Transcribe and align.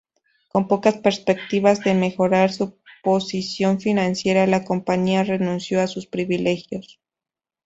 Con 0.51 0.67
pocas 0.67 0.97
perspectivas 0.97 1.81
de 1.83 1.93
mejorar 1.93 2.51
su 2.51 2.75
posición 3.03 3.79
financiera, 3.79 4.47
la 4.47 4.63
compañía 4.65 5.23
renunció 5.23 5.79
a 5.79 5.85
sus 5.85 6.07
privilegios. 6.07 6.99